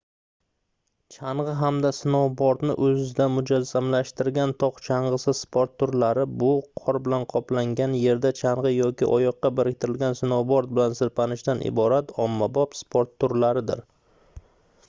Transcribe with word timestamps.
changʻi 1.15 1.51
hamda 1.57 1.89
snoubordni 1.95 2.75
oʻzida 2.87 3.27
mujassamlashtirgan 3.33 4.53
togʻ 4.63 4.79
changʻisi 4.87 5.35
sport 5.41 5.75
turlari 5.83 6.25
bu 6.45 6.49
qor 6.83 6.99
bilan 7.09 7.27
qoplangan 7.35 7.93
yerda 8.05 8.33
changʻi 8.41 8.73
yoki 8.77 9.11
oyoqqa 9.21 9.53
biriktirilgan 9.61 10.19
snoubord 10.23 10.73
bilan 10.79 10.97
sirpanishdan 11.03 11.65
iborat 11.73 12.15
ommabop 12.27 12.77
sport 12.83 13.15
turlaridir 13.25 13.85